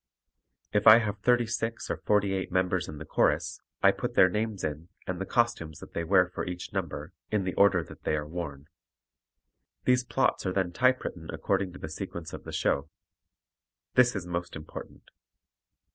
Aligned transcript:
If 0.73 0.87
I 0.87 0.97
have 0.97 1.19
thirty 1.19 1.45
six 1.45 1.91
or 1.91 1.97
forty 1.97 2.33
eight 2.33 2.51
members 2.51 2.87
in 2.87 2.97
the 2.97 3.05
chorus, 3.05 3.61
I 3.83 3.91
put 3.91 4.15
their 4.15 4.29
names 4.29 4.63
in 4.63 4.87
and 5.05 5.21
the 5.21 5.27
costumes 5.27 5.77
that 5.79 5.93
they 5.93 6.03
wear 6.03 6.27
for 6.27 6.43
each 6.43 6.73
number, 6.73 7.13
in 7.29 7.43
the 7.43 7.53
order 7.53 7.83
that 7.83 8.01
they 8.03 8.15
are 8.15 8.25
worn. 8.27 8.67
These 9.85 10.03
plots 10.03 10.43
are 10.47 10.53
then 10.53 10.71
typewritten 10.71 11.29
according 11.31 11.73
to 11.73 11.77
the 11.77 11.87
sequence 11.87 12.33
of 12.33 12.45
the 12.45 12.51
show. 12.51 12.89
This 13.93 14.15
is 14.15 14.25
most 14.25 14.55
important. 14.55 15.03